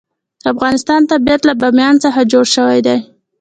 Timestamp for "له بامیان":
1.49-1.95